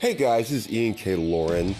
[0.00, 1.16] Hey guys, this is Ian K.
[1.16, 1.74] Lauren,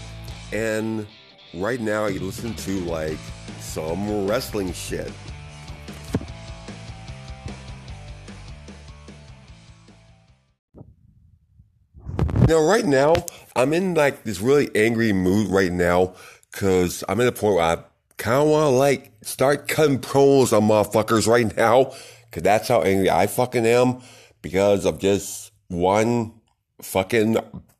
[0.53, 1.07] and
[1.55, 3.17] right now you listen to like
[3.61, 5.13] some wrestling shit.
[12.49, 13.15] Now, right now,
[13.55, 16.15] I'm in like this really angry mood right now
[16.51, 17.85] because I'm at a point where I
[18.17, 21.93] kind of want to like start cutting promos on motherfuckers right now
[22.25, 24.01] because that's how angry I fucking am
[24.43, 26.33] because of just one
[26.83, 27.37] fucking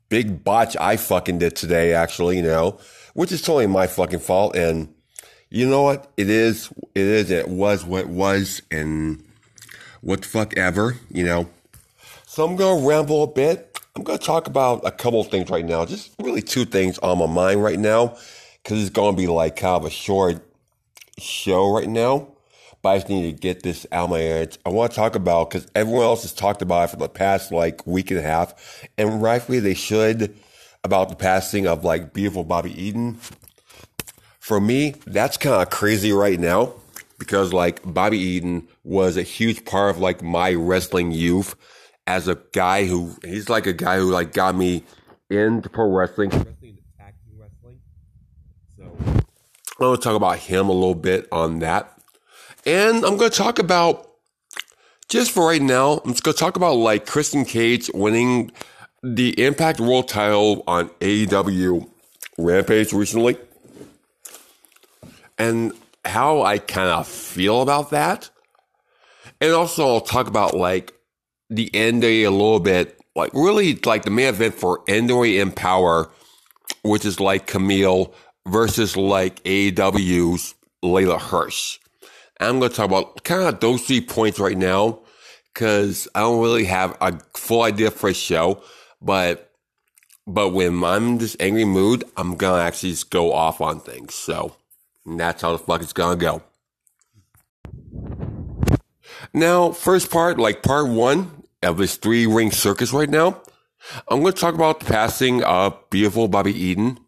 [0.09, 2.79] big botch I fucking did today, actually, you know,
[3.15, 4.57] which is totally my fucking fault.
[4.57, 4.95] And
[5.51, 6.11] you know what?
[6.17, 9.23] It is, it is, it was what it was, and
[10.01, 11.49] what the fuck ever, you know.
[12.27, 13.79] So I'm gonna ramble a bit.
[13.97, 17.27] I'm gonna talk about a couple things right now, just really two things on my
[17.27, 18.17] mind right now,
[18.63, 20.47] because it's gonna be like kind of a short
[21.19, 22.29] show right now.
[22.83, 24.57] But I just need to get this out of my head.
[24.65, 27.51] I want to talk about because everyone else has talked about it for the past
[27.51, 30.37] like week and a half, and rightfully they should
[30.85, 33.19] about the passing of like beautiful Bobby Eaton.
[34.39, 36.73] For me, that's kind of crazy right now
[37.19, 41.55] because like Bobby Eaton was a huge part of like my wrestling youth
[42.07, 44.85] as a guy who he's like a guy who like got me
[45.29, 46.31] into pro wrestling.
[46.31, 47.81] Wrestling attacking wrestling.
[48.77, 49.25] So I'm
[49.79, 51.98] gonna talk about him a little bit on that.
[52.69, 54.11] And I'm gonna talk about
[55.09, 58.53] just for right now, I'm just gonna talk about like Christian Cage winning
[59.03, 61.89] the Impact World title on AEW
[62.37, 63.39] Rampage recently.
[65.39, 65.73] And
[66.05, 68.29] how I kind of feel about that.
[69.41, 70.93] And also I'll talk about like
[71.49, 76.11] the NWA a little bit, like really like the main event for NWA Empower,
[76.83, 78.13] which is like Kamille
[78.47, 81.79] versus like AEW's Leyla Hirsch.
[82.41, 85.01] I'm going to talk about kind of those three points right now
[85.53, 88.63] because I don't really have a full idea for a show,
[89.03, 89.45] but
[90.27, 94.15] but when I'm in this angry mood, I'm gonna actually just go off on things.
[94.15, 94.55] So
[95.07, 96.43] that's how the fuck it's gonna go.
[99.33, 103.41] Now, first part, like part one of this three ring circus right now,
[104.09, 106.99] I'm going to talk about the passing of beautiful Bobby Eaton.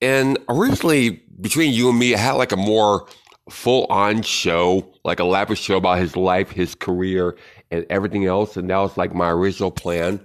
[0.00, 3.06] And originally, between you and me, I had like a more
[3.50, 7.36] full on show, like a elaborate show about his life, his career,
[7.70, 8.56] and everything else.
[8.56, 10.20] And that was like my original plan.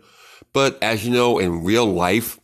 [0.53, 2.39] But as you know, in real life,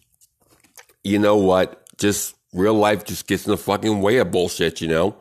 [1.04, 1.88] you know what?
[1.98, 5.16] Just real life just gets in the fucking way of bullshit, you know?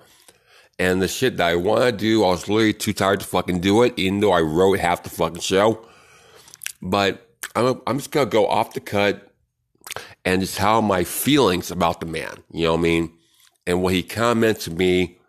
[0.79, 3.61] And the shit that I want to do, I was literally too tired to fucking
[3.61, 5.87] do it, even though I wrote half the fucking show.
[6.81, 9.31] But I'm, I'm just going to go off the cut
[10.25, 13.13] and just how my feelings about the man, you know what I mean?
[13.67, 15.20] And what he commented to me.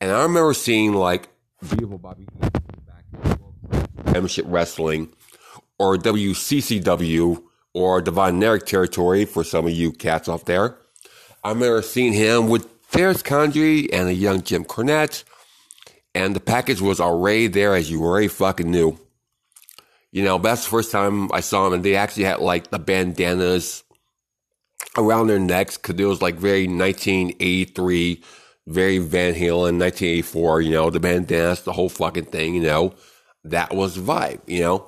[0.00, 1.28] And I remember seeing like
[1.70, 5.12] beautiful Bobby back in World Championship Wrestling
[5.78, 7.42] or WCCW
[7.74, 10.78] or the Von Erich territory for some of you cats off there.
[11.42, 15.24] I remember seeing him with Dennis Condrey and a young Jim Cornette.
[16.14, 18.98] And the package was already there as you already fucking knew.
[20.10, 22.78] You know, that's the first time I saw them, and they actually had like the
[22.78, 23.84] bandanas
[24.96, 28.22] around their necks because it was like very 1983,
[28.68, 32.94] very Van Halen, 1984, you know, the bandanas, the whole fucking thing, you know.
[33.44, 34.86] That was the vibe, you know.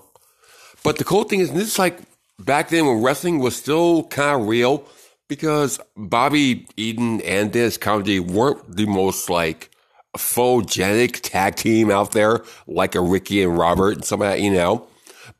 [0.84, 1.98] But the cool thing is, this is like
[2.38, 4.84] back then when wrestling was still kind of real
[5.28, 9.70] because Bobby Eaton and Dennis Condrey weren't the most like
[10.16, 14.50] photogenic tag team out there, like a Ricky and Robert and some of that, you
[14.50, 14.86] know.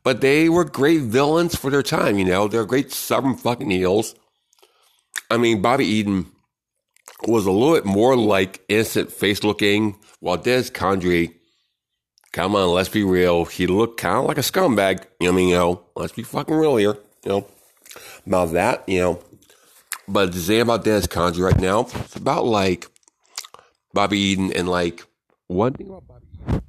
[0.03, 2.47] But they were great villains for their time, you know.
[2.47, 4.15] They're great stubborn fucking heels.
[5.29, 6.31] I mean, Bobby Eaton
[7.27, 11.33] was a little bit more like innocent face looking, while Dennis Condrey,
[12.31, 15.05] come on, let's be real, he looked kind of like a scumbag.
[15.19, 17.47] You know, I mean, you know, let's be fucking real here, you know,
[18.25, 19.23] about that, you know.
[20.07, 22.87] But to say about Dennis Condrey right now, it's about like
[23.93, 25.05] Bobby Eaton and like
[25.47, 26.61] one thing about Bobby Eaton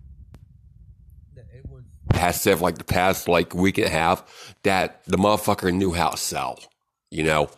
[1.34, 5.72] that has said for like the past like week and a half that the motherfucker
[5.72, 6.58] knew how to sell,
[7.10, 7.50] you know,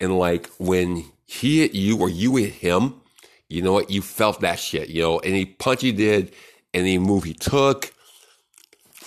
[0.00, 3.00] and like when he hit you or you hit him,
[3.48, 6.34] you know what, you felt that shit, you know, any punch he did,
[6.74, 7.92] any move he took,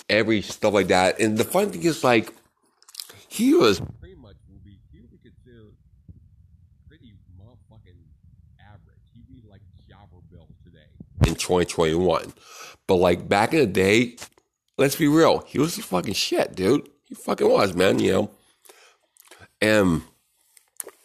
[0.08, 1.20] every stuff like that.
[1.20, 2.32] And the funny thing is like
[3.28, 4.78] he was pretty much would be
[5.22, 5.74] considered
[6.88, 8.00] pretty motherfucking
[8.58, 9.04] average.
[9.12, 10.86] He'd be like Jobber Bill today
[11.26, 12.32] in 2021.
[12.86, 14.16] But like back in the day,
[14.78, 16.88] let's be real, he was fucking shit, dude.
[17.02, 18.30] He fucking was, man, you know.
[19.60, 20.02] And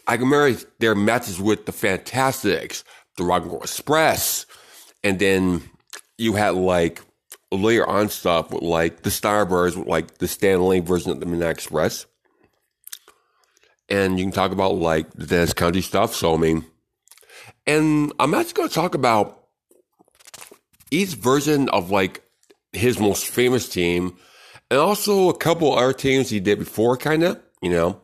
[0.09, 2.83] I can remember their matches with the Fantastics,
[3.15, 4.47] the Rock and Roll Express,
[5.03, 5.61] and then
[6.17, 7.01] you had like
[7.51, 11.27] later on stuff with like the Starbirds, with like the Stan Lane version of the
[11.27, 12.07] Midnight Express.
[13.89, 16.15] and you can talk about like the Dennis Condrey stuff.
[16.15, 16.65] So I mean,
[17.65, 19.45] and I'm actually going to talk about
[20.91, 22.23] each version of like
[22.71, 24.17] his most famous team,
[24.69, 28.01] and also a couple other teams he did before, kind of, you know.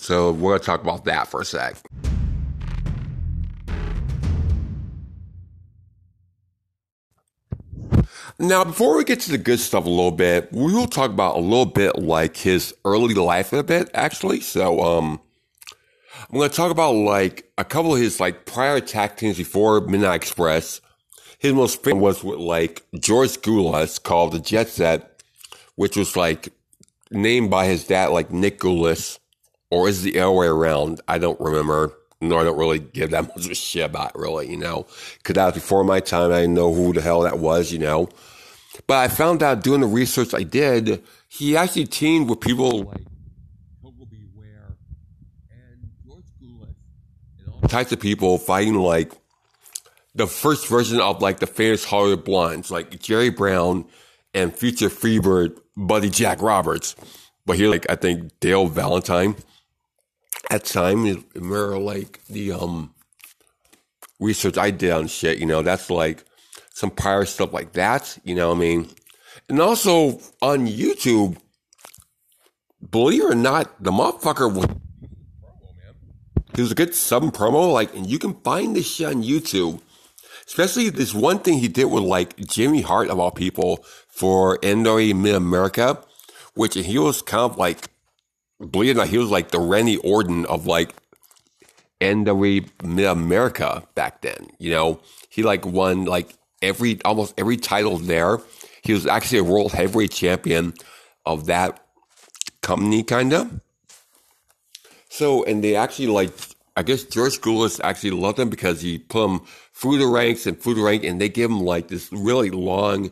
[0.00, 1.76] So we're going to talk about that for a sec.
[8.38, 11.36] Now, before we get to the good stuff a little bit, we will talk about
[11.36, 14.40] a little bit like his early life a bit, actually.
[14.40, 15.20] So, um,
[16.30, 19.82] I'm going to talk about like a couple of his like prior tag teams before
[19.82, 20.80] Midnight Express.
[21.38, 25.22] His most famous was with like George Gulas called the Jet Set,
[25.74, 26.48] which was like
[27.10, 28.58] named by his dad, like Nick
[29.70, 31.00] or is the other way around?
[31.08, 31.92] I don't remember.
[32.20, 34.86] No, I don't really give that much of a shit about it, really, you know,
[35.18, 36.32] because that was before my time.
[36.32, 38.08] I didn't know who the hell that was, you know.
[38.86, 43.04] But I found out doing the research I did, he actually teamed with people like
[44.10, 44.26] B.
[44.34, 44.76] Ware
[45.50, 46.74] and George Gulas
[47.38, 49.12] and all types of people fighting like
[50.14, 53.84] the first version of like the famous Hollywood Blondes, like Jerry Brown
[54.34, 56.96] and future Freebird Buddy Jack Roberts.
[57.46, 59.36] But here, like I think Dale Valentine
[60.48, 62.94] at times remember like the um
[64.18, 66.24] research I did on shit, you know, that's like
[66.72, 68.90] some prior stuff like that, you know what I mean?
[69.48, 71.36] And also on YouTube,
[72.90, 74.66] believe it or not, the motherfucker was
[76.54, 79.80] he was a good sub promo, like, and you can find this shit on YouTube.
[80.46, 85.16] Especially this one thing he did with like Jimmy Hart of all people for NWA
[85.16, 86.02] Mid America,
[86.54, 87.88] which he was kind of like,
[88.60, 90.94] believe it or not, he was like the Randy Orton of like
[92.00, 92.68] NWA
[93.10, 94.48] America back then.
[94.58, 98.38] You know, he like won like every almost every title there.
[98.82, 100.74] He was actually a world heavyweight champion
[101.26, 101.84] of that
[102.62, 103.60] company, kind of.
[105.08, 106.32] So, and they actually like,
[106.76, 109.40] I guess George Gulas actually loved him because he put him
[109.74, 113.10] through the ranks and through the rank, and they gave him like this really long,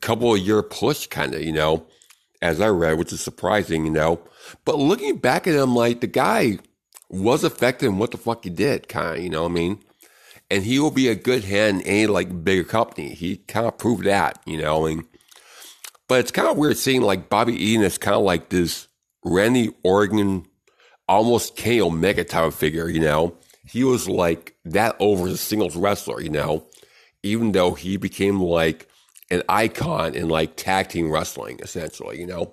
[0.00, 1.86] couple of year push, kind of, you know,
[2.42, 4.20] as I read, which is surprising, you know.
[4.64, 6.58] But looking back at him, like the guy
[7.08, 9.78] was effective in what the fuck he did, kind of, you know what I mean?
[10.52, 13.14] and he will be a good hand in any like bigger company.
[13.14, 14.84] He kind of proved that, you know.
[14.84, 15.04] Mean,
[16.08, 18.86] but it's kind of weird seeing like Bobby Eaton is kind of like this
[19.24, 20.44] Randy Orton,
[21.08, 23.34] almost Kenny Omega type of figure, you know.
[23.64, 26.66] He was like that over as a singles wrestler, you know,
[27.22, 28.90] even though he became like
[29.32, 32.52] an icon in like tag team wrestling, essentially, you know.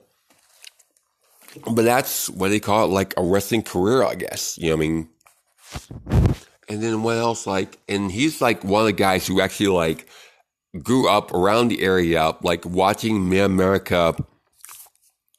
[1.69, 4.57] But that's what they call it, like a wrestling career, I guess.
[4.57, 5.09] You know, I mean,
[6.69, 7.45] and then what else?
[7.45, 10.07] Like, and he's like one of the guys who actually like
[10.81, 14.15] grew up around the area, like watching Mid America,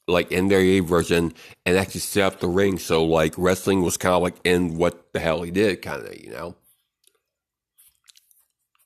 [0.06, 1.32] like in their version,
[1.64, 2.78] and actually set up the ring.
[2.78, 6.14] So like wrestling was kind of like in what the hell he did, kind of,
[6.22, 6.54] you know.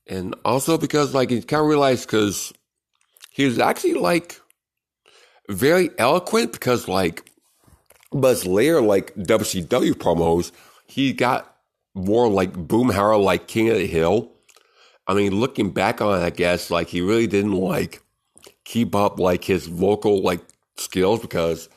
[0.06, 2.52] And also because like he kind of realized because
[3.30, 4.40] he was actually like
[5.48, 7.30] very eloquent because like,
[8.12, 10.52] but later like WCW promos,
[10.86, 11.56] he got
[11.94, 14.30] more like Boomhauer, like King of the Hill.
[15.06, 18.02] I mean, looking back on it, I guess like he really didn't like
[18.64, 20.40] keep up like his vocal like
[20.76, 21.68] skills because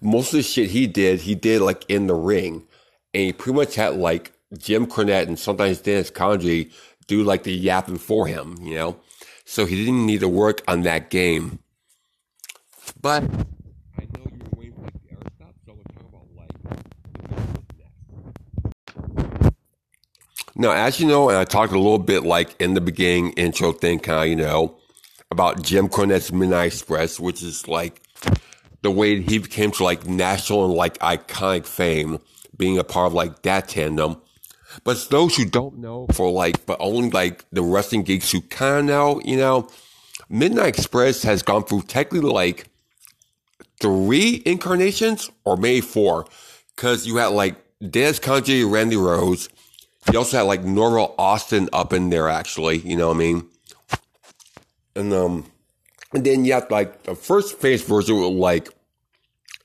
[0.00, 2.66] most of the shit he did, he did like in the ring,
[3.14, 6.70] and he pretty much had like Jim Cornette and sometimes Dennis Condrey
[7.08, 8.96] do like the yapping for him, you know.
[9.44, 11.58] So he didn't need to work on that game.
[13.00, 16.50] But I know you're way back there, stop talking about life.
[20.54, 23.72] Now, as you know, and I talked a little bit like in the beginning intro
[23.72, 24.76] thing, kind of, you know,
[25.30, 28.02] about Jim Cornette's Midnight Express, which is like
[28.82, 32.18] the way he became to like national and like iconic fame,
[32.56, 34.20] being a part of like that tandem.
[34.84, 38.78] But those who don't know for like, but only like the wrestling geeks who kind
[38.80, 39.68] of know, you know,
[40.28, 42.68] Midnight Express has gone through technically like
[43.80, 46.26] three incarnations or maybe four.
[46.76, 47.56] Cause you had like
[47.90, 49.48] Dennis Condrey, Randy Rose,
[50.12, 52.78] you also had like Norvell Austin up in there, actually.
[52.78, 53.48] You know what I mean?
[54.96, 55.50] And um,
[56.12, 58.68] and then you have like the first phase version with like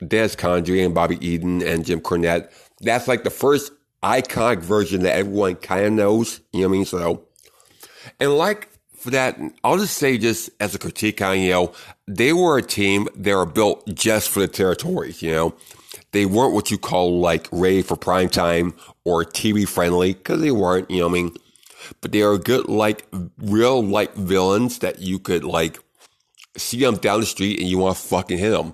[0.06, 2.52] Dennis Condrey and Bobby Eaton and Jim Cornette.
[2.82, 3.72] That's like the first
[4.04, 6.42] iconic version that everyone kind of knows.
[6.52, 6.86] You know what I mean?
[6.86, 7.24] So,
[8.20, 11.74] and like for that, I'll just say just as a critique on, you know,
[12.08, 13.08] they were a team.
[13.16, 15.56] They were built just for the territories, you know
[16.14, 20.52] they weren't what you call like ready for prime time or TV friendly because they
[20.52, 21.36] weren't, you know what I mean?
[22.00, 23.06] But they are good, like
[23.38, 25.80] real like villains that you could like
[26.56, 28.74] see them down the street and you want to fucking hit them,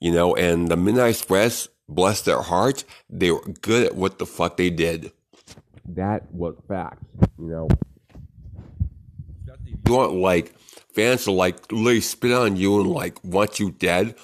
[0.00, 0.36] you know?
[0.36, 4.70] And the Midnight Express bless their hearts, they were good at what the fuck they
[4.70, 5.12] did.
[5.86, 7.02] That was fact,
[7.38, 7.68] you know.
[9.66, 10.58] You want like
[10.94, 14.14] fans to like literally spit on you and like want you dead.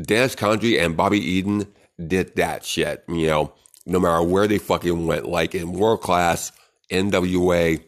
[0.00, 1.66] Dennis Condrey and Bobby Eaton
[2.06, 3.52] did that shit, you know,
[3.86, 6.52] no matter where they fucking went, like in world class,
[6.90, 7.82] NWA,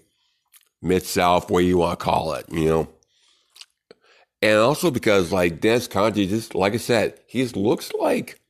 [0.81, 2.89] Mid South, where you want to call it, you know.
[4.41, 8.41] And also because like Dennis Condrey, just like I said, he just looks like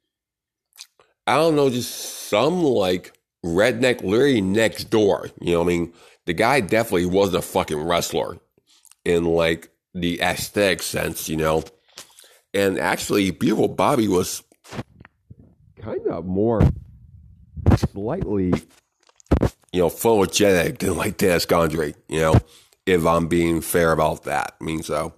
[1.26, 3.12] I don't know, just some like
[3.44, 5.28] redneck Larry next door.
[5.40, 5.92] You know I mean?
[6.26, 8.38] The guy definitely wasn't a fucking wrestler
[9.04, 11.64] in like the aesthetic sense, you know.
[12.54, 14.42] And actually, Beautiful Bobby was
[15.80, 16.62] kind of more
[17.76, 18.52] slightly,
[19.72, 22.38] you know, photogenic than like Dennis Condrey, you know,
[22.86, 24.54] if I'm being fair about that.
[24.60, 25.14] I mean, so.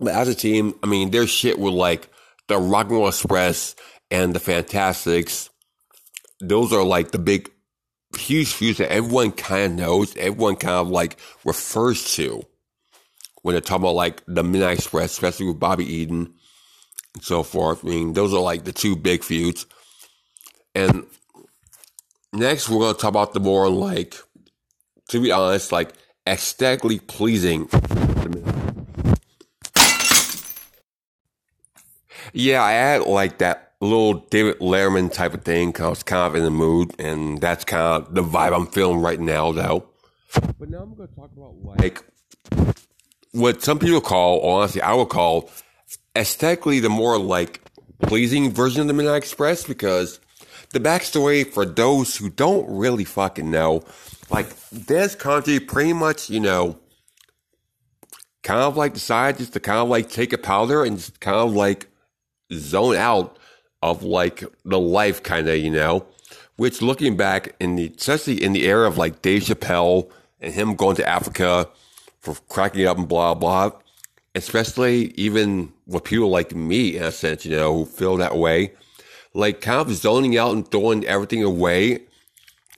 [0.00, 2.10] But as a team, I mean, their shit with like
[2.48, 3.74] the Rock and Roll Express
[4.14, 5.50] and the Fantastics.
[6.40, 7.50] Those are like the big,
[8.16, 12.44] huge feuds that everyone kind of knows, everyone kind of like refers to
[13.42, 16.32] when they're talking about like the Midnight Express, especially with Bobby Eaton
[17.14, 17.84] and so forth.
[17.84, 19.66] I mean, those are like the two big feuds.
[20.76, 21.06] And
[22.32, 24.14] next, we're going to talk about the more like,
[25.08, 25.92] to be honest, like
[26.24, 27.68] aesthetically pleasing.
[32.32, 36.26] Yeah, I had like that little David Letterman type of thing because I was kind
[36.26, 39.86] of in the mood, and that's kind of the vibe I'm feeling right now, though.
[40.58, 42.02] But now I'm going to talk about like
[43.32, 45.50] what some people call, or honestly, I would call
[46.16, 47.60] aesthetically the more like
[48.02, 50.20] pleasing version of the Midnight Express because
[50.70, 53.84] the backstory for those who don't really fucking know,
[54.30, 54.46] like
[54.86, 56.78] Dennis Condrey pretty much, you know,
[58.42, 61.36] kind of like decided just to kind of like take a powder and just kind
[61.36, 61.88] of like
[62.52, 63.38] zone out
[63.84, 66.06] of like the life kind of, you know,
[66.56, 70.10] which looking back in the, especially in the era of like Dave Chappelle
[70.40, 71.68] and him going to Africa
[72.20, 73.72] for cracking up and blah, blah,
[74.34, 78.72] especially even with people like me, in a sense, you know, who feel that way,
[79.34, 82.00] like kind of zoning out and throwing everything away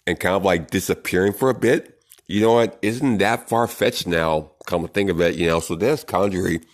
[0.09, 2.03] and kind of like disappearing for a bit.
[2.27, 2.79] You know what?
[2.83, 4.51] Isn't that far fetched now?
[4.67, 5.61] Come to think of it, you know.
[5.61, 6.65] So that's Condrey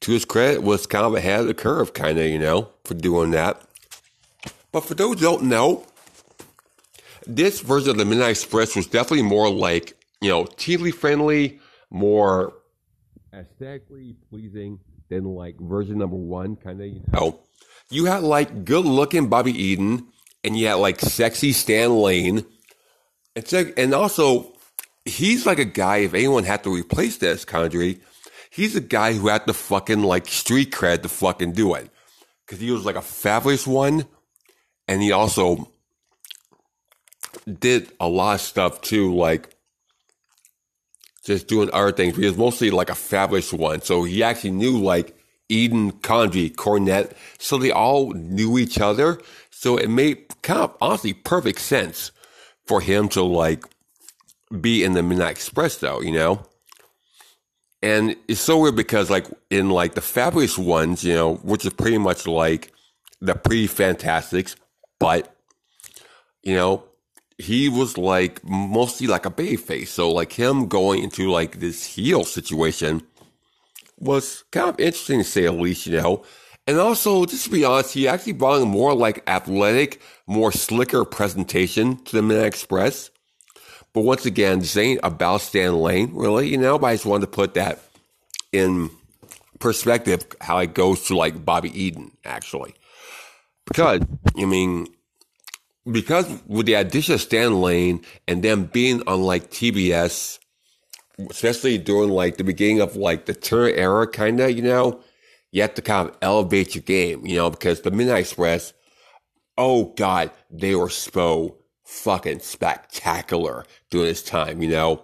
[0.00, 2.94] to his credit, was kind of ahead of the curve, kind of, you know, for
[2.94, 3.60] doing that.
[4.72, 5.86] But for those who don't know,
[7.26, 12.54] this version of the Midnight Express was definitely more like, you know, TV friendly, more
[13.32, 17.40] aesthetically pleasing than like version number one, kind of, you know.
[17.90, 20.06] You had like good looking Bobby Eaton,
[20.44, 22.44] and you had like sexy Stan Lane.
[23.34, 24.52] It's like, and also,
[25.04, 28.00] he's like a guy, if anyone had to replace this, Condrey,
[28.58, 31.88] he's a guy who had the fucking like street cred to fucking do it.
[32.48, 34.04] Cause he was like a fabulous one.
[34.88, 35.70] And he also
[37.46, 39.54] did a lot of stuff too, like
[41.24, 42.16] just doing other things.
[42.16, 43.82] He was mostly like a fabulous one.
[43.82, 45.16] So he actually knew like
[45.48, 47.12] Eaton, Condrey, Cornette.
[47.38, 49.20] So they all knew each other.
[49.50, 52.10] So it made kind of honestly perfect sense
[52.66, 53.62] for him to like
[54.60, 56.44] be in the Midnight Express though, you know?
[57.82, 61.72] And it's so weird because like in like the fabulous ones, you know, which is
[61.72, 62.72] pretty much like
[63.20, 64.56] the pre fantastics,
[64.98, 65.34] but
[66.42, 66.84] you know,
[67.38, 69.92] he was like mostly like a baby face.
[69.92, 73.02] So like him going into like this heel situation
[73.98, 76.24] was kind of interesting to say the least, you know.
[76.66, 81.04] And also, just to be honest, he actually brought a more like athletic, more slicker
[81.04, 83.10] presentation to the Midnight Express.
[83.98, 87.22] But once again, this ain't about Stan Lane, really, you know, but I just wanted
[87.22, 87.80] to put that
[88.52, 88.90] in
[89.58, 92.76] perspective how it goes to like Bobby Eaton, actually.
[93.66, 94.02] Because,
[94.36, 94.86] I mean,
[95.90, 100.38] because with the addition of Stan Lane and them being on like TBS,
[101.28, 105.02] especially during like the beginning of like the Turner era, kind of, you know,
[105.50, 108.72] you have to kind of elevate your game, you know, because the Midnight Express,
[109.56, 111.56] oh God, they were so
[111.88, 115.02] fucking spectacular during this time, you know.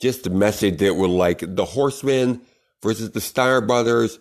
[0.00, 2.40] Just the message that were like the Horsemen
[2.82, 4.18] versus the Steiner brothers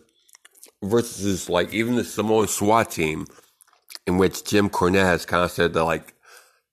[0.83, 3.27] versus like even the Samoan SWAT team,
[4.07, 6.13] in which Jim Cornette has kind of said that like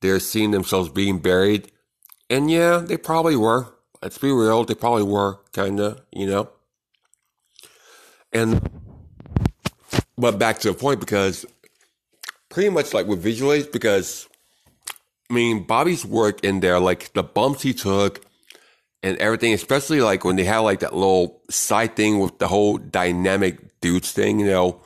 [0.01, 1.71] they're seeing themselves being buried.
[2.29, 3.73] And yeah, they probably were.
[4.01, 6.49] Let's be real, they probably were, kind of, you know.
[8.31, 8.67] And,
[10.17, 11.45] but back to the point because
[12.49, 14.28] pretty much like with visuals, because
[15.29, 18.25] I mean, Bobby's work in there, like the bumps he took
[19.03, 22.77] and everything, especially like when they had like that little side thing with the whole
[22.77, 24.81] dynamic dudes thing, you know,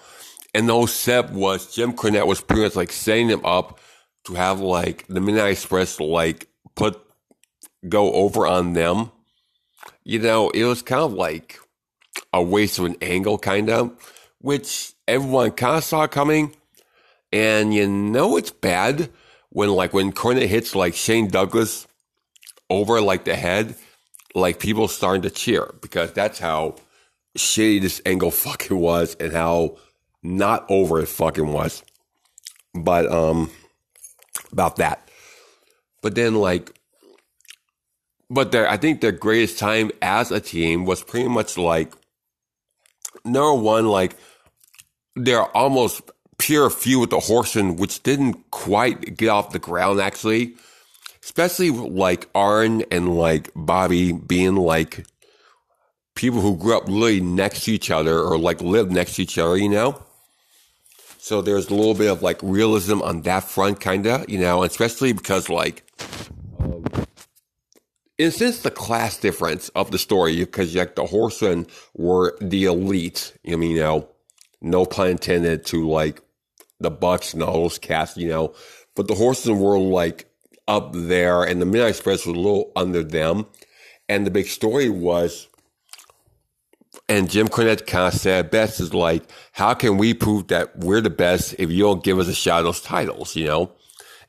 [0.54, 3.80] And the whole setup was Jim Cornette was pretty much like setting them up
[4.26, 7.00] to have like the Midnight Express like put
[7.90, 9.12] go over on them.
[10.04, 11.60] You know, it was kind of like
[12.32, 13.92] a waste of an angle, kind of,
[14.40, 16.56] which everyone kind of saw coming.
[17.32, 19.10] And you know it's bad
[19.54, 21.88] when like when Cornette hits like Shane Douglas
[22.72, 23.76] over like the head,
[24.34, 26.76] like people starting to cheer because that's how
[27.38, 29.78] shitty this angle fucking was and how
[30.24, 31.84] not over it fucking was.
[32.74, 33.52] But um
[34.52, 35.08] about that.
[36.02, 36.72] But then like
[38.32, 41.94] but their I think their greatest time as a team was pretty much like
[43.24, 44.16] number one, like
[45.16, 46.02] they're almost
[46.38, 50.56] pure feud with the Horsemen, which didn't quite get off the ground actually.
[51.22, 55.06] Especially like Arn and like Bobby being like
[56.16, 59.38] people who grew up literally next to each other or like lived next to each
[59.38, 60.02] other, you know?
[61.20, 65.14] So there's a little bit of like realism on that front, kinda, you know, especially
[65.14, 65.84] because like,
[66.60, 66.84] um,
[68.18, 73.58] in the class difference of the story, because like the Horsemen were the elite, you
[73.58, 74.10] know,
[74.64, 76.22] no pun intended to like
[76.80, 78.54] the Bucks and all those cats, you know,
[78.96, 80.30] but the horses were like
[80.68, 83.46] up there and the Midnight Express was a little under them.
[84.10, 85.48] And the big story was
[87.10, 91.02] and Jim Cornette kind of said best is like, how can we prove that we're
[91.02, 93.72] the best if you don't give us a shot of those titles, you know?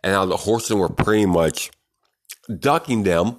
[0.03, 1.71] And how the horses were pretty much
[2.59, 3.37] ducking them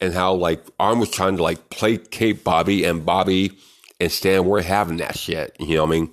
[0.00, 3.58] and how like Arn was trying to like placate Bobby and Bobby
[4.00, 6.10] and Stan were having that shit, you know what I mean?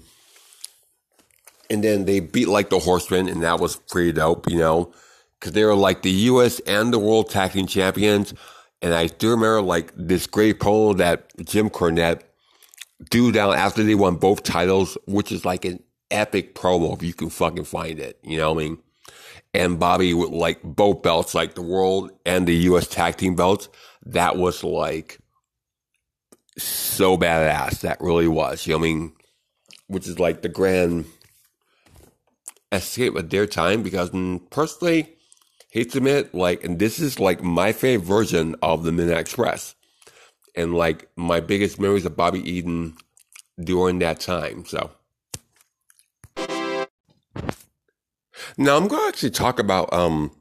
[1.70, 4.94] And then they beat like the Horsemen and that was pretty dope, you know?
[5.40, 8.34] Cause they were like the US and the World Tag Team Champions.
[8.82, 12.22] And I do remember like this great poll that Jim Cornette
[13.10, 17.14] do down after they won both titles, which is like an epic promo if you
[17.14, 18.20] can fucking find it.
[18.24, 18.78] You know what I mean?
[19.54, 23.70] And Bobby with like both belts, like the world and the US tag team belts.
[24.06, 25.20] That was like
[26.58, 27.82] so badass.
[27.82, 28.66] That really was.
[28.66, 29.14] You know I mean?
[29.88, 31.06] Which is like the grand
[32.72, 35.16] escape of their time because mm, personally,
[35.70, 39.76] hate to admit, like, and this is like my favorite version of the Midnight Express
[40.56, 42.96] and like my biggest memories of Bobby Eaton
[43.62, 44.66] during that time.
[44.66, 44.92] So
[48.58, 50.32] now I'm going to actually talk about um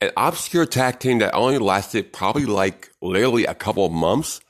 [0.00, 4.40] an obscure tag team that only lasted probably like literally a couple of months,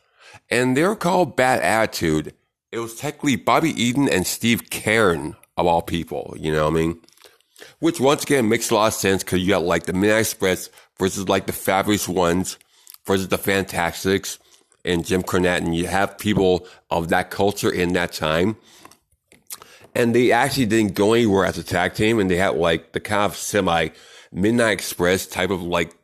[0.50, 2.34] and they're called Bad Attitude.
[2.70, 6.34] It was technically Bobby Eaton and Steve Keirn of all people.
[6.38, 7.00] You know what I mean?
[7.78, 10.68] Which once again makes a lot of sense because you got like the Midnight Express
[10.98, 12.58] versus like the Fabulous Ones
[13.06, 14.38] versus the Fantastics
[14.84, 18.56] and Jim Cornette, and you have people of that culture in that time.
[19.94, 23.00] And they actually didn't go anywhere as a tag team, and they had like the
[23.00, 23.88] kind of semi
[24.32, 25.94] Midnight Express type of like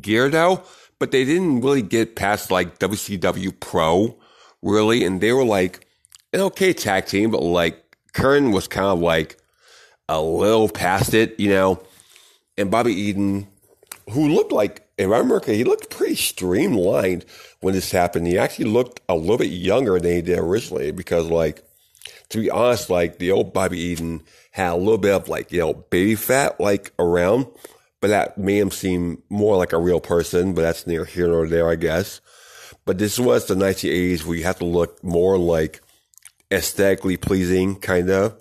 [0.00, 0.62] gear though,
[1.00, 4.16] but they didn't really get past like WCW Pro,
[4.62, 5.88] really, and they were like
[6.32, 9.36] an okay tag team, but like Keirn was kind of like
[10.08, 11.82] a little past it, you know,
[12.56, 13.48] and Bobby Eaton,
[14.10, 17.24] who looked like if I remember, he looked pretty streamlined
[17.60, 18.26] when this happened.
[18.26, 21.64] He actually looked a little bit younger than he did originally because, like,
[22.28, 25.60] to be honest, like the old Bobby Eaton had a little bit of like, you
[25.60, 27.46] know, baby fat like around,
[28.00, 31.46] but that made him seem more like a real person, but that's near here nor
[31.46, 32.20] there, I guess.
[32.86, 35.82] But this was the 1980s where you have to look more like
[36.50, 38.36] aesthetically pleasing, kind of.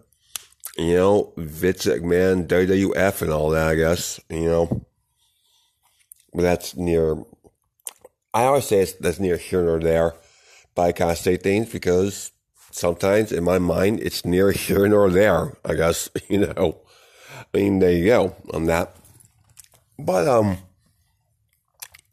[0.78, 4.86] You know, Vince McMahon, WWF, and all that, I guess, you know.
[6.34, 7.18] But that's near,
[8.34, 10.14] I always say that's near here nor there,
[10.74, 12.32] but I kind of say things because
[12.72, 16.80] sometimes in my mind it's near here nor there, I guess, you know.
[17.54, 18.96] I mean, there you go on that.
[20.06, 20.58] But, um,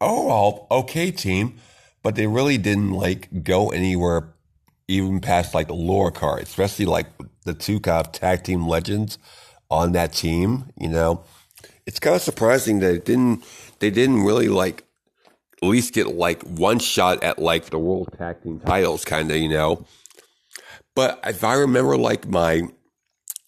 [0.01, 1.57] overall, okay team,
[2.03, 4.33] but they really didn't like go anywhere
[4.89, 7.07] even past like the lower card, especially like
[7.45, 9.19] the two kind of tag team legends
[9.71, 11.25] on that team, you know.
[11.87, 13.45] It's kind of surprising that it didn't
[13.79, 14.85] they didn't really like
[15.63, 19.37] at least get like one shot at like the world tag team titles, kind of,
[19.37, 19.85] you know.
[20.95, 22.63] But if I remember like my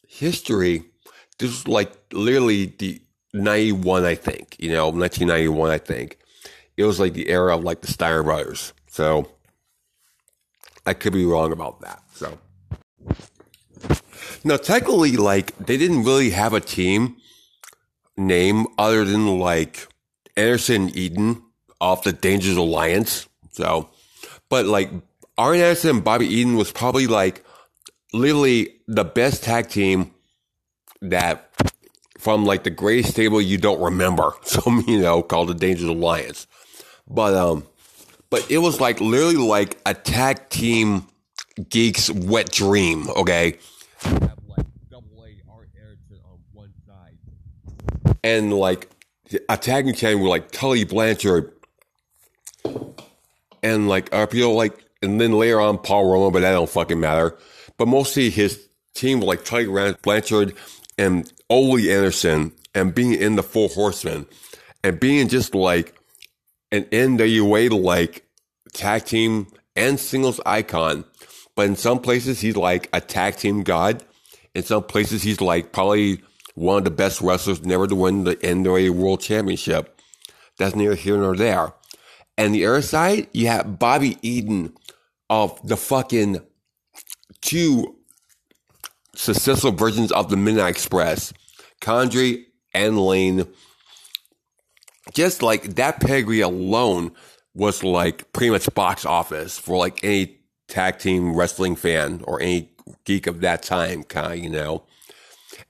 [0.07, 0.85] history,
[1.38, 3.01] this was like literally the
[3.38, 6.18] 91, I think, you know, 1991, I think.
[6.77, 8.72] It was like the era of like the Steiner brothers.
[8.88, 9.29] So
[10.87, 12.03] I could be wrong about that.
[12.14, 12.38] So
[14.44, 17.16] now, technically, like they didn't really have a team
[18.16, 19.88] name other than like
[20.37, 21.42] Anderson Eaton
[21.81, 23.29] off the Dangerous Alliance.
[23.53, 23.90] So,
[24.48, 24.90] but like
[25.37, 27.44] Arn Anderson and Bobby Eaton was probably like
[28.12, 30.12] literally the best tag team
[31.03, 31.47] that
[32.18, 34.33] from like the gray stable you don't remember.
[34.44, 36.46] So, you know, called the Dangerous Alliance.
[37.07, 37.66] But, um,
[38.31, 41.07] but it was like literally like a tag team
[41.68, 43.59] geek's wet dream, okay?
[48.24, 48.90] And like
[49.48, 51.52] a tagging team with like Tully Blanchard
[53.62, 57.37] and like people like, and then later on Paul Roma, but that don't fucking matter.
[57.76, 60.54] But mostly his team were like Tully Blanchard
[60.96, 64.26] and Ole Anderson and being in the Four Horsemen
[64.84, 65.94] and being just like
[66.70, 68.26] an NWA like
[68.72, 71.04] tag team and singles icon.
[71.56, 74.04] But in some places, he's like a tag team god.
[74.54, 76.22] In some places, he's like probably
[76.54, 80.00] one of the best wrestlers never to win the NWA World Championship.
[80.58, 81.72] That's neither here nor there.
[82.37, 84.76] And the other side, you have Bobby Eaton
[85.30, 86.40] of the fucking
[87.40, 87.96] two
[89.14, 91.32] successful versions of the Midnight Express,
[91.81, 93.47] Condrey and Lane.
[95.14, 97.12] Just like that pedigree alone
[97.55, 100.38] was like pretty much box office for like any
[100.69, 102.71] tag team wrestling fan or any
[103.05, 104.85] geek of that time, kind of, you know.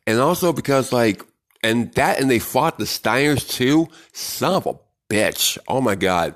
[0.07, 1.25] And also because like,
[1.63, 3.89] and that, and they fought the Steiners too.
[4.13, 4.75] Son of a
[5.09, 5.59] bitch.
[5.67, 6.35] Oh my God.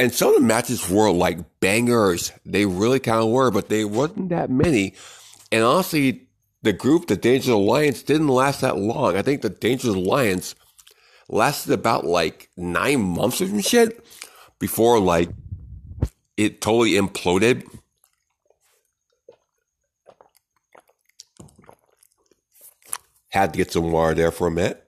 [0.00, 2.32] And some of the matches were like bangers.
[2.44, 4.94] They really kind of were, but they wasn't that many.
[5.52, 6.23] And honestly,
[6.64, 9.16] the group, the Dangerous Alliance, didn't last that long.
[9.16, 10.54] I think the Dangerous Alliance
[11.28, 14.04] lasted about like nine months or some shit
[14.58, 15.28] before like
[16.36, 17.64] it totally imploded.
[23.28, 24.80] Had to get some water there for a minute.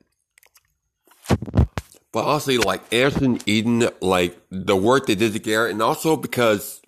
[2.12, 6.81] But honestly, like Anderson Eaton, like the work they did together, and also because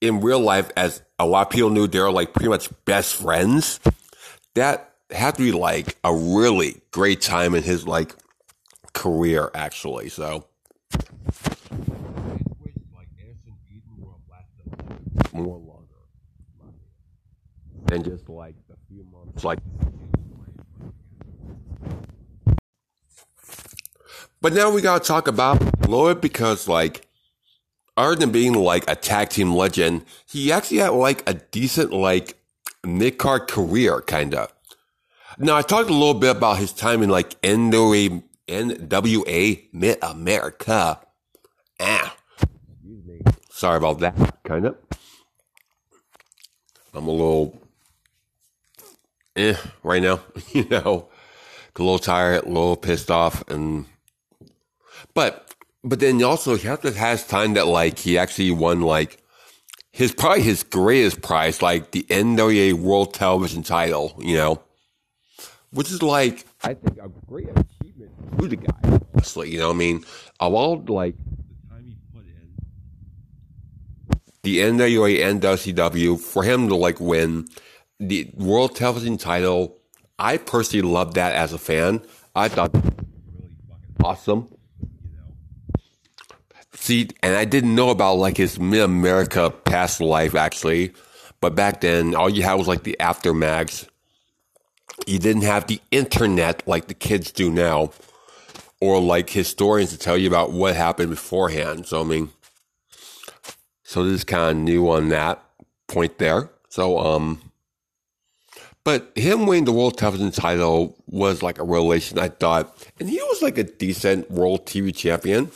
[0.00, 3.80] in real life, as a lot of people knew, they're like pretty much best friends.
[4.54, 8.14] That had to be like a really great time in his like
[8.92, 10.08] career, actually.
[10.08, 10.46] So.
[15.32, 15.88] More longer
[17.86, 19.58] than just like a few months, like.
[24.40, 27.08] But now we gotta talk about Lloyd because like
[27.96, 32.36] other than being like a tag team legend, he actually had like a decent like
[32.84, 34.48] mid card career, kinda.
[35.38, 41.00] Now I talked a little bit about his time in like NWA, NWA Mid America.
[41.80, 42.16] Ah,
[43.50, 44.76] sorry about that, kinda.
[46.94, 47.60] I'm a little
[49.34, 50.20] eh right now,
[50.52, 51.08] you know,
[51.76, 53.86] a little tired, a little pissed off, and
[55.14, 59.23] but but then also he also has time that like he actually won like
[59.94, 64.60] his probably his greatest prize, like the NWA World Television title, you know,
[65.70, 69.00] which is like I think a great achievement to the guy.
[69.14, 70.04] Honestly, you know, I mean,
[70.40, 72.56] of all like the time he put in,
[74.42, 77.46] the NWA and WCW for him to like win
[78.00, 79.78] the World Television title,
[80.18, 82.02] I personally loved that as a fan.
[82.34, 84.48] I thought really fucking awesome.
[86.84, 90.92] See, and I didn't know about like his Mid America past life actually,
[91.40, 93.88] but back then all you had was like the aftermaths.
[95.06, 97.92] You didn't have the internet like the kids do now,
[98.82, 101.86] or like historians to tell you about what happened beforehand.
[101.86, 102.28] So I mean,
[103.82, 105.42] so this is kind of new on that
[105.88, 106.50] point there.
[106.68, 107.40] So um,
[108.84, 112.18] but him winning the world television title was like a revelation.
[112.18, 115.50] I thought, and he was like a decent world TV champion.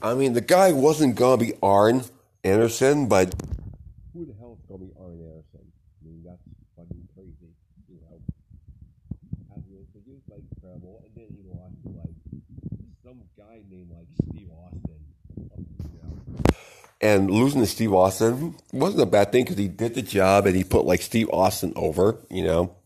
[0.00, 2.04] I mean, the guy wasn't going to be Arn
[2.44, 3.34] Anderson, but
[4.12, 5.66] who the hell is going to be Arn Anderson?
[5.66, 6.42] I mean, that's
[6.76, 7.50] fucking crazy,
[7.88, 8.20] you know.
[9.92, 12.14] So he was like incredible, and then he lost to like
[13.02, 15.00] some guy named like Steve Austin.
[15.36, 16.54] You know?
[17.00, 20.54] And losing to Steve Austin wasn't a bad thing because he did the job and
[20.54, 22.76] he put like Steve Austin over, you know.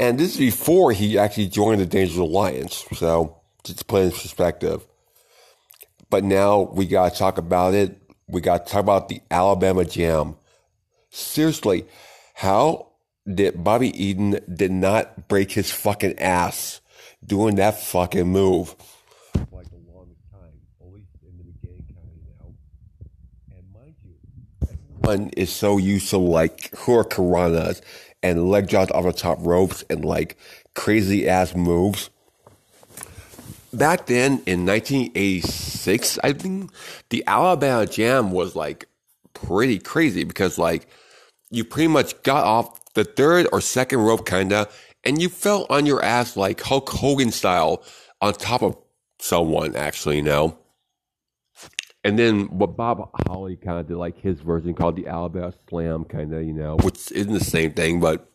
[0.00, 2.84] And this is before he actually joined the Dangerous Alliance.
[2.94, 4.87] So, just to put in perspective.
[6.10, 8.00] But now we got to talk about it.
[8.28, 10.36] We got to talk about the Alabama Jam.
[11.10, 11.86] Seriously,
[12.34, 12.88] how
[13.32, 16.80] did Bobby Eaton did not break his fucking ass
[17.24, 18.74] doing that fucking move?
[19.52, 23.56] Like the longest time, at least in the beginning, kind of now.
[23.56, 24.14] And mind you,
[24.70, 27.82] everyone is so used to like hurricanranas
[28.22, 30.36] and leg drops off the top ropes and like
[30.74, 32.10] crazy ass moves
[33.72, 36.70] back then in 1986, I think
[37.10, 38.86] the Alabama Jam was like
[39.34, 40.88] pretty crazy because like
[41.50, 44.68] you pretty much got off the third or second rope kinda,
[45.04, 47.82] and you fell on your ass like Hulk Hogan style
[48.20, 48.76] on top of
[49.20, 50.58] someone actually, you know.
[52.04, 56.04] And then what Bob Holly kind of did, like his version called the Alabama Slam,
[56.04, 58.30] kind of, you know, which isn't the same thing, but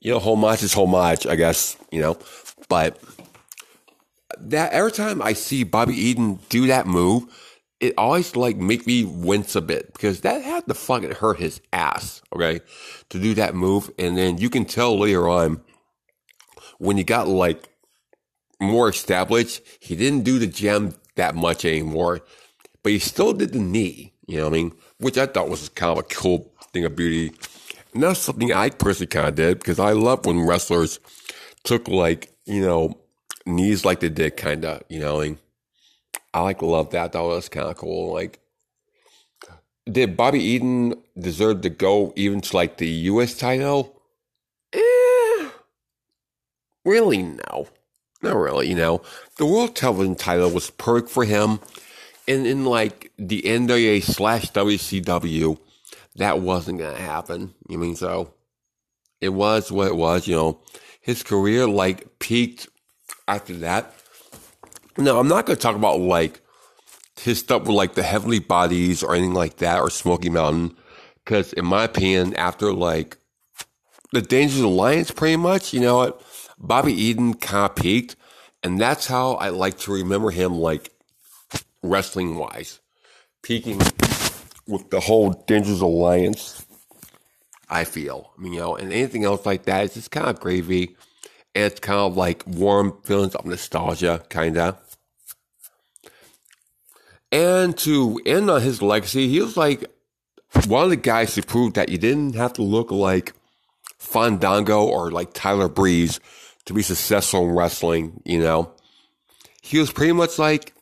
[0.00, 2.16] you know, homage is homage, I guess, you know.
[2.68, 2.98] But
[4.48, 7.24] that every time I see Bobby Eaton do that move,
[7.80, 11.60] it always like make me wince a bit because that had to fucking hurt his
[11.72, 12.60] ass, okay,
[13.08, 13.90] to do that move.
[13.98, 15.62] And then you can tell later on
[16.78, 17.68] when he got like
[18.60, 22.20] more established, he didn't do the jam that much anymore,
[22.82, 24.72] but he still did the knee, you know what I mean?
[24.98, 27.34] Which I thought was kind of a cool thing of beauty.
[27.94, 31.00] And that's something I personally kind of did because I love when wrestlers
[31.64, 32.99] took like, you know,
[33.50, 35.36] knees like the dick kind of, you know,
[36.32, 37.12] I like love that.
[37.12, 38.12] That was kind of cool.
[38.12, 38.40] Like,
[39.90, 43.34] did Bobby Eaton deserve to go even to like the U.S.
[43.34, 44.00] title?
[44.72, 45.48] Eh,
[46.84, 47.68] really, no.
[48.22, 49.02] Not really, you know.
[49.38, 51.60] The World Television title was perfect for him.
[52.28, 55.58] And in like the NWA slash WCW,
[56.16, 57.54] that wasn't to happen.
[57.68, 58.34] You mean so?
[59.20, 60.60] It was what it was, you know.
[61.00, 62.68] His career like peaked
[63.30, 63.94] after that.
[64.98, 66.40] No, I'm not going to talk about like
[67.18, 70.76] his stuff with like the Heavenly Bodies or anything like that or Smoky Mountain.
[71.24, 73.18] Because in my opinion, after like
[74.12, 76.22] the Dangerous Alliance, pretty much, you know what?
[76.58, 78.16] Bobby Eaton kind of peaked.
[78.62, 80.90] And that's how I like to remember him, like
[81.82, 82.80] wrestling wise,
[83.42, 83.78] peaking
[84.66, 86.66] with the whole Dangerous Alliance.
[87.72, 90.96] I feel, you know, and anything else like that is just kind of gravy.
[91.54, 94.78] It's kind of like warm feelings of nostalgia, kind of.
[97.32, 99.84] And to end on his legacy, he was like
[100.66, 103.32] one of the guys who proved that you didn't have to look like
[103.98, 106.18] Fandango or like Tyler Breeze
[106.64, 108.72] to be successful in wrestling, you know.
[109.62, 110.72] He was pretty much like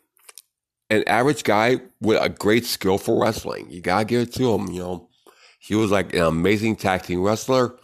[0.90, 3.66] an average guy with a great skill for wrestling.
[3.70, 5.08] You gotta give it to him, you know.
[5.58, 7.78] He was like an amazing tag team wrestler.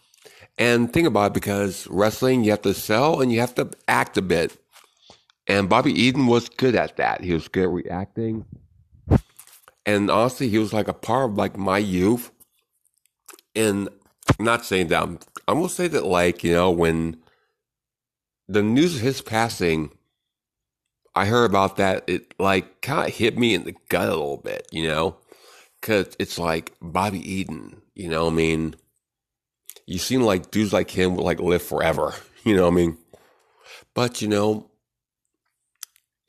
[0.56, 4.16] And think about it because wrestling, you have to sell and you have to act
[4.16, 4.56] a bit.
[5.46, 7.22] And Bobby Eaton was good at that.
[7.22, 8.44] He was good at reacting.
[9.84, 12.30] And honestly, he was like a part of like my youth.
[13.54, 13.88] And
[14.38, 17.18] I'm not saying that I'm, I'm gonna say that like, you know, when
[18.48, 19.90] the news of his passing,
[21.14, 24.38] I heard about that, it like kind of hit me in the gut a little
[24.38, 25.16] bit, you know?
[25.82, 28.74] Cause it's like Bobby Eaton, you know, I mean,
[29.86, 32.98] you seem like dudes like him would like live forever, you know, what I mean,
[33.94, 34.70] but you know,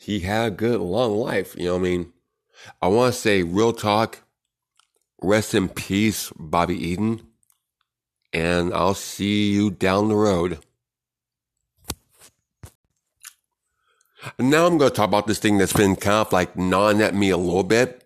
[0.05, 1.55] he had a good long life.
[1.57, 2.13] You know what I mean?
[2.79, 4.19] I want to say real talk.
[5.21, 7.21] Rest in peace, Bobby Eaton.
[8.31, 10.59] And I'll see you down the road.
[14.37, 17.15] Now I'm going to talk about this thing that's been kind of like gnawing at
[17.15, 18.03] me a little bit.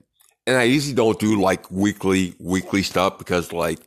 [0.48, 3.80] And I usually don't do like weekly, weekly stuff because like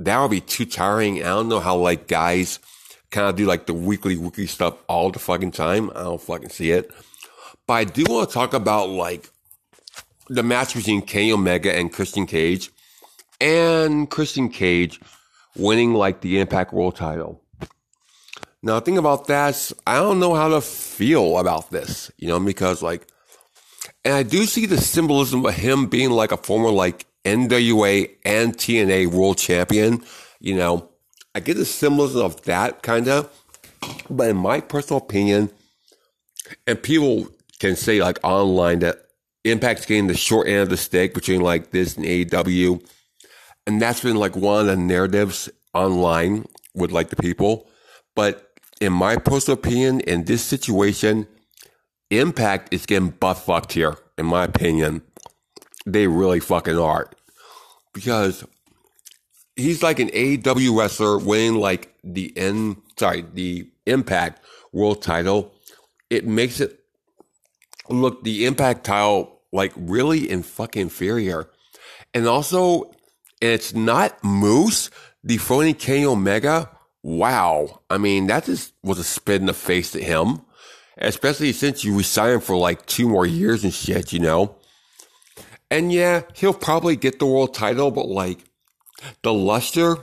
[0.00, 1.18] that would be too tiring.
[1.18, 2.58] I don't know how like guys
[3.10, 5.90] kind of do like the weekly, weekly stuff all the fucking time.
[5.90, 6.90] I don't fucking see it.
[7.66, 9.30] But I do want to talk about like
[10.28, 12.70] the match between Kenny Omega and Christian Cage,
[13.40, 15.00] and Christian Cage
[15.56, 17.42] winning like the Impact World Title.
[18.62, 22.38] Now, the thing about that, I don't know how to feel about this, you know,
[22.38, 23.06] because like,
[24.04, 28.56] and I do see the symbolism of him being like a former like NWA and
[28.56, 30.02] TNA world champion.
[30.40, 30.90] You know,
[31.34, 33.30] I get the symbolism of that kind of,
[34.08, 35.50] but in my personal opinion,
[36.66, 37.28] and people
[37.58, 39.06] can say like online that
[39.44, 42.84] Impact's getting the short end of the stick between like this and AEW.
[43.66, 47.68] And that's been like one of the narratives online with like the people.
[48.16, 51.26] But in my personal opinion, in this situation,
[52.10, 55.02] Impact is getting butt fucked here, in my opinion.
[55.86, 57.10] They really fucking are.
[57.92, 58.44] Because
[59.56, 65.54] he's like an AEW wrestler winning like the N sorry, the Impact world title.
[66.10, 66.80] It makes it
[67.88, 71.50] look the impact title like really in fucking inferior.
[72.14, 72.92] And also,
[73.40, 74.90] it's not Moose
[75.24, 76.70] dethroning Kenny Omega.
[77.02, 77.80] Wow.
[77.88, 80.42] I mean, that just was a spit in the face to him.
[80.98, 84.56] Especially since you resigned for like two more years and shit, you know?
[85.70, 88.38] And yeah, he'll probably get the world title, but like
[89.22, 89.98] the luster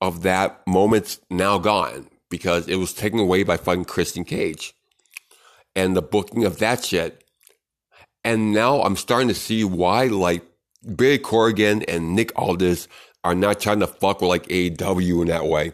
[0.00, 4.74] of that moment's now gone because it was taken away by fucking Christian Cage
[5.74, 7.24] and the booking of that shit.
[8.24, 10.44] And now I'm starting to see why, like,
[10.96, 12.88] Billy Corgan and Nick Aldis
[13.24, 15.72] are not trying to fuck with like AEW in that way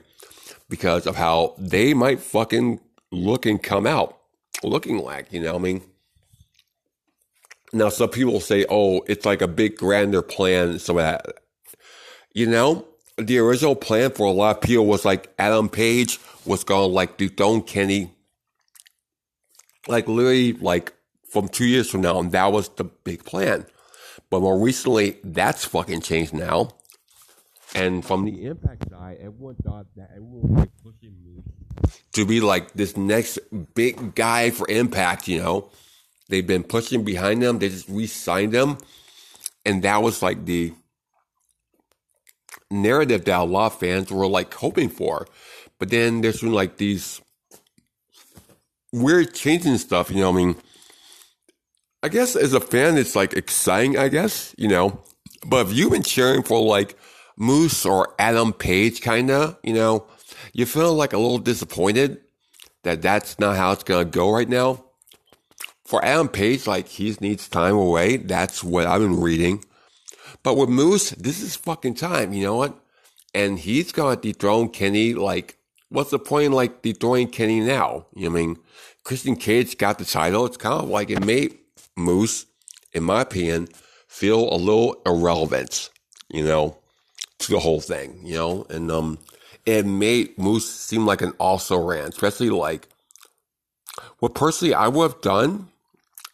[0.69, 2.81] because of how they might fucking
[3.13, 4.19] look and come out
[4.65, 5.83] looking like, you know I mean?
[7.73, 11.27] Now, some people say, oh, it's like a big grander plan, some of that.
[12.33, 12.87] You know,
[13.19, 16.95] the original plan for a lot of people was like Adam Page was going to
[16.95, 18.15] like dethrone Kenny,
[19.89, 20.93] like literally like
[21.31, 23.67] from two years from now, and that was the big plan.
[24.31, 26.71] But more recently, that's fucking changed now.
[27.75, 31.43] And from the Impact side, everyone thought that everyone was pushing me
[32.13, 33.39] to be like this next
[33.75, 35.71] big guy for Impact, you know.
[36.29, 37.59] They've been pushing behind them.
[37.59, 38.79] They just re-signed them.
[39.65, 40.73] And that was like the
[42.71, 45.27] narrative that a lot of fans were like hoping for.
[45.79, 47.21] But then there's been like these
[48.93, 50.31] weird changing stuff, you know.
[50.31, 50.57] I mean,
[52.03, 55.03] I guess as a fan, it's like exciting, I guess, you know.
[55.45, 56.97] But if you've been cheering for like
[57.37, 60.07] Moose or Adam Page, kind of, you know,
[60.53, 62.21] you feel like a little disappointed
[62.83, 64.86] that that's not how it's going to go right now.
[65.87, 68.17] For Adam Page, like he needs time away.
[68.17, 69.65] That's what I've been reading.
[70.43, 72.33] But with Moose, this is fucking time.
[72.33, 72.79] You know what?
[73.35, 75.15] And he's to dethrone Kenny.
[75.15, 78.07] Like, what's the point in like dethroning Kenny now?
[78.15, 78.57] You know I mean?
[79.05, 80.47] Christian Cage got the title.
[80.47, 81.59] It's kind of like it made
[81.97, 82.47] Moose,
[82.93, 83.69] in my opinion,
[84.09, 85.91] feel a little irrelevant,
[86.29, 86.77] you know,
[87.39, 89.19] to the whole thing, you know, and, um,
[89.65, 92.89] it made Moose seem like an also ran, especially like
[94.19, 95.69] what personally I would have done.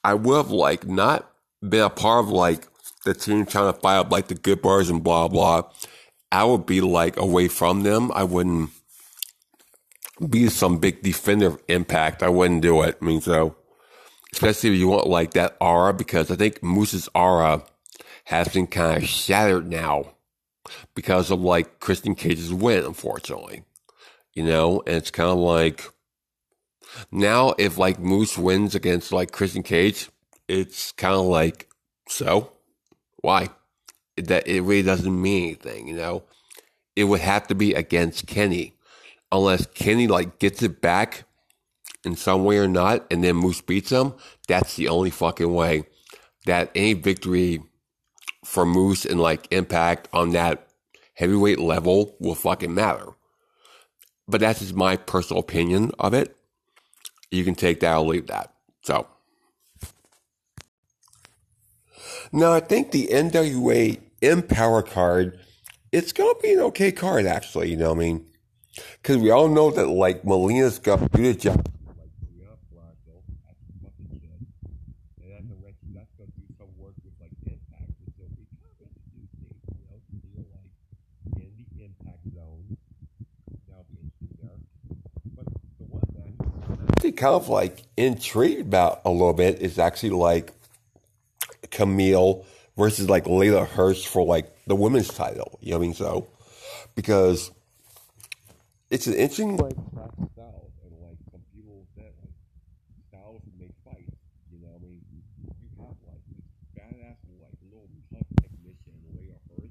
[0.05, 1.31] I would have like not
[1.67, 2.67] been a part of like
[3.05, 5.63] the team trying to fight up like the good bars and blah blah.
[6.31, 8.11] I would be like away from them.
[8.15, 8.71] I wouldn't
[10.29, 12.23] be some big defender of impact.
[12.23, 12.99] I wouldn't do it.
[13.01, 13.57] I mean, so
[14.33, 17.63] especially if you want like that aura, because I think Moose's aura
[18.25, 20.13] has been kind of shattered now
[20.95, 23.65] because of like Christian Cage's win, unfortunately.
[24.35, 25.91] You know, and it's kind of like
[27.11, 30.11] now if like Moose wins against like Christian Cage,
[30.49, 31.69] it's kind of like
[32.09, 32.53] so
[33.21, 33.49] why
[34.17, 35.89] that it really doesn't mean anything.
[35.89, 36.25] You know,
[36.97, 38.75] it would have to be against Kenny
[39.31, 41.25] unless Kenny like gets it back
[42.05, 44.15] in some way or not, and then Moose beats him.
[44.49, 45.85] That's the only fucking way
[46.47, 47.63] that any victory
[48.45, 50.69] for Moose and like impact on that
[51.15, 53.09] heavyweight level will fucking matter.
[54.27, 56.37] But that's just my personal opinion of it.
[57.33, 58.53] You can take that or leave that.
[58.83, 59.07] So.
[62.31, 65.41] Now, I think the NWA Empower card,
[65.91, 67.71] it's going to be an okay card, actually.
[67.71, 68.27] You know what I mean?
[69.03, 71.67] Because we all know that, like, Melina's got to do the job
[87.23, 90.53] kind of like intrigued about a little bit is actually like
[91.69, 92.45] Kamille
[92.77, 95.57] versus like Leyla Hirsch for like the women's title.
[95.63, 95.95] You know what I mean?
[95.95, 96.27] So
[96.97, 97.53] because
[98.91, 102.35] it's an interesting like some people that like
[103.07, 104.19] styles make fights.
[104.51, 105.07] You know what I mean?
[105.47, 106.43] You have like this
[106.75, 109.71] badass like little tough technician Leyla Hirsch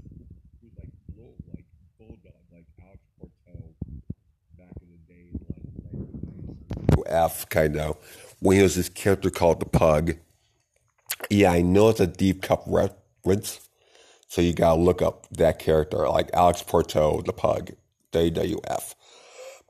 [0.63, 0.87] who's like
[1.17, 1.67] little like
[1.99, 3.75] bulldog like Alex Porteau
[4.55, 5.41] back in the day
[7.25, 7.97] F kind of
[8.39, 10.15] when he was this character called the Pug
[11.29, 13.59] yeah, I know it's a deep cup reference,
[14.27, 17.71] so you gotta look up that character, like Alex Porteau, the pug,
[18.11, 18.95] WWF.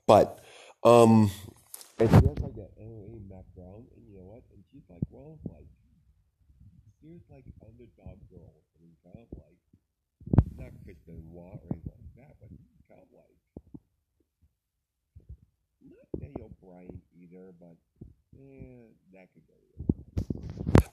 [0.06, 0.40] But,
[0.84, 1.30] um,
[1.98, 4.42] and she has like an MMA background, and you know what?
[4.52, 5.68] And she's like, well, like,
[7.00, 9.58] she's like underdog girl, mean, kind of like,
[10.56, 12.48] not Chris Benoit or anything like that, but
[12.88, 13.36] kind of like,
[15.84, 16.50] not Daniel
[17.58, 17.76] but,
[18.38, 19.52] eh, that could go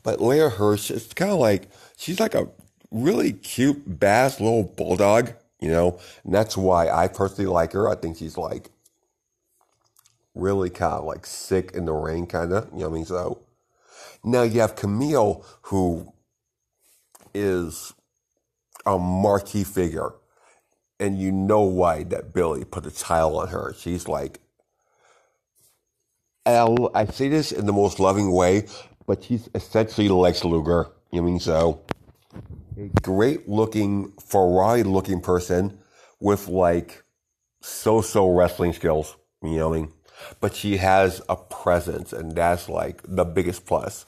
[0.03, 2.47] but Leyla Hirsch, it's kind of like, she's like a
[2.91, 7.89] really cute, bass little bulldog, you know, and that's why I personally like her.
[7.89, 8.71] I think she's like
[10.33, 13.05] really kind of like sick in the rain, kind of, you know what I mean?
[13.05, 13.41] So
[14.23, 16.13] now you have Kamille, who
[17.33, 17.93] is
[18.85, 20.13] a marquee figure.
[21.01, 23.73] And you know why that Billy put a title on her.
[23.77, 24.41] She's like,
[26.55, 28.65] I say this in the most loving way
[29.09, 30.85] but he's essentially Lex Luger.
[31.11, 31.81] I mean so?
[32.77, 35.79] A great looking, Ferrari looking person
[36.19, 37.01] with like
[37.59, 39.17] so so wrestling skills.
[39.41, 39.93] You know what I mean?
[40.39, 44.05] But she has a presence, and that's like the biggest plus.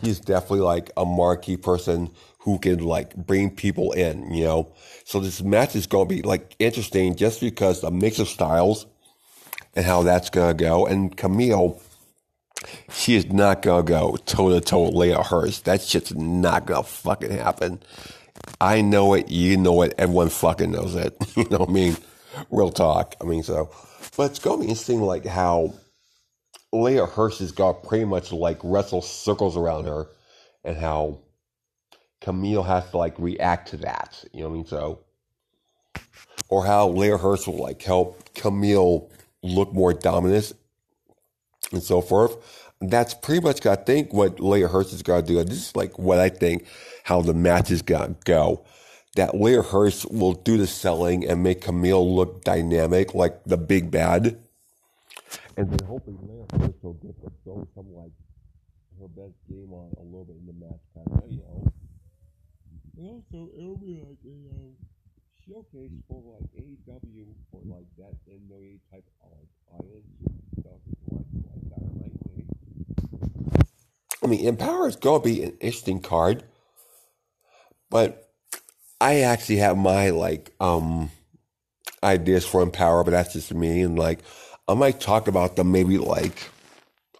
[0.00, 4.72] He's definitely like a marquee person who can like bring people in, you know.
[5.04, 8.86] So this match is going to be like interesting just because a mix of styles
[9.74, 10.86] and how that's going to go.
[10.86, 11.80] And Kamille,
[12.90, 15.60] she is not going to go toe to toe with Leyla Hirsch.
[15.60, 17.80] That shit's not going to fucking happen.
[18.60, 19.30] I know it.
[19.30, 19.94] You know it.
[19.98, 21.16] Everyone fucking knows it.
[21.36, 21.96] you know what I mean?
[22.50, 23.14] Real talk.
[23.20, 23.70] I mean, so,
[24.16, 25.74] but it's going to be interesting, like how
[26.72, 30.06] Leyla Hirsch has got pretty much like wrestle circles around her
[30.64, 31.20] and how
[32.20, 34.24] Kamille has to like react to that.
[34.32, 34.66] You know what I mean?
[34.66, 35.00] So,
[36.48, 39.10] or how Leyla Hirsch will like help Kamille
[39.42, 40.52] look more dominant
[41.72, 42.36] and so forth.
[42.80, 45.42] That's pretty much, I think, what Leyla Hirsch is going to do.
[45.44, 46.66] This is like what I think
[47.04, 48.64] how the match is going to go.
[49.16, 53.90] That Leyla Hirsch will do the selling and make Kamille look dynamic, like the big
[53.90, 54.38] bad.
[55.56, 58.12] And then hopefully Leyla Hirsch will get to throw some like
[59.00, 61.72] her best game on a little bit in the match, kind of, you know.
[62.96, 64.74] And also, it'll be like a um,
[65.48, 69.30] showcase for like AEW for like that NWA type of
[69.80, 70.02] like
[70.60, 70.80] stuff
[71.10, 71.82] like, like that.
[72.00, 72.12] Like,
[74.22, 76.44] I mean, Empower is going to be an interesting card,
[77.88, 78.30] but
[79.00, 81.10] I actually have my like um
[82.02, 83.80] ideas for Empower, but that's just me.
[83.82, 84.20] And like,
[84.66, 86.50] I might talk about them maybe like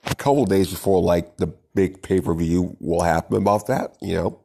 [0.05, 4.15] a couple days before like the big pay per view will happen about that, you
[4.15, 4.41] know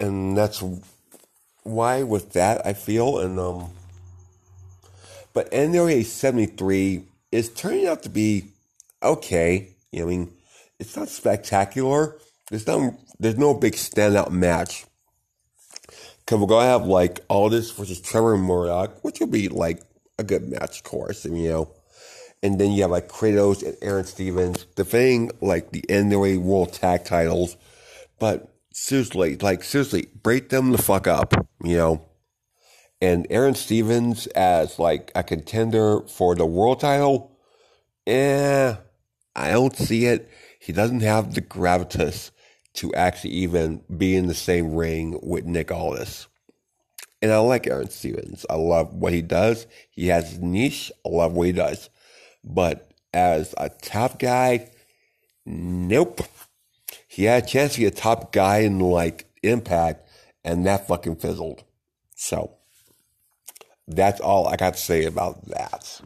[0.00, 0.62] and that's
[1.64, 3.70] why with that I feel and um
[5.34, 7.02] but NWA 73
[7.32, 8.44] is turning out to be
[9.02, 9.74] okay.
[9.90, 10.32] You know, I mean,
[10.78, 12.16] it's not spectacular.
[12.50, 14.86] There's no there's no big standout match.
[16.26, 19.82] Cause we're gonna have like Aldis versus Trevor Murdoch, which will be like
[20.18, 21.70] a good match, of course, and you know.
[22.42, 27.04] And then you have like Kratos and Aron Stevens defending like the NWA World Tag
[27.04, 27.56] titles.
[28.18, 31.34] But seriously, like seriously, break them the fuck up,
[31.64, 32.06] you know.
[33.00, 37.36] And Aron Stevens as like a contender for the world title,
[38.06, 38.74] eh,
[39.34, 40.30] I don't see it.
[40.60, 42.30] He doesn't have the gravitas
[42.74, 46.28] to actually even be in the same ring with Nick Aldis.
[47.20, 48.44] And I like Aron Stevens.
[48.50, 49.66] I love what he does.
[49.90, 50.92] He has niche.
[51.06, 51.88] I love what he does.
[52.42, 54.70] But as a top guy,
[55.46, 56.20] nope.
[57.08, 60.03] He had a chance to be a top guy in like Impact,
[60.44, 61.64] and that fucking fizzled.
[62.14, 62.56] So
[63.88, 66.00] that's all I got to say about that.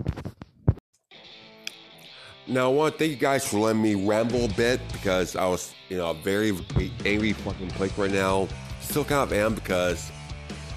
[2.47, 5.47] Now I want to thank you guys for letting me ramble a bit because I
[5.47, 6.53] was, you know, a very
[7.05, 8.49] angry fucking place right now.
[8.81, 10.11] Still kind of am because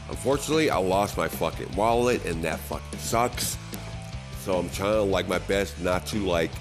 [0.10, 3.58] unfortunately I lost my fucking wallet and that fucking sucks.
[4.42, 6.52] So I'm trying to like my best not to like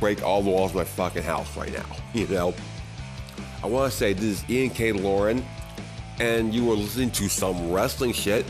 [0.00, 1.84] break all the walls of my fucking house right now.
[2.14, 2.54] You know,
[3.62, 4.92] I want to say this is Ian K.
[4.92, 5.44] Lauren,
[6.18, 8.46] and you were listening to some wrestling shit,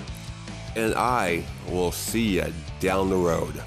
[0.77, 3.61] and I will see you down the road.